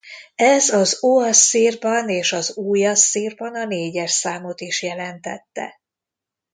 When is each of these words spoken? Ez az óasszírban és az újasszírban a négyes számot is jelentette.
Ez 0.35 0.69
az 0.69 1.03
óasszírban 1.03 2.09
és 2.09 2.33
az 2.33 2.55
újasszírban 2.57 3.55
a 3.55 3.65
négyes 3.65 4.11
számot 4.11 4.61
is 4.61 4.81
jelentette. 4.81 5.79